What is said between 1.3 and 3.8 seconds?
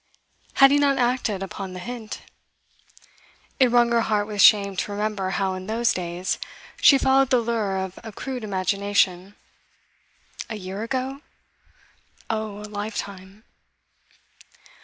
upon the hint? It